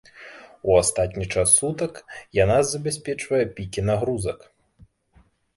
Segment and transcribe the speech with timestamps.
[0.69, 1.93] У астатні час сутак
[2.39, 4.45] яна забяспечвае пікі нагрузкі.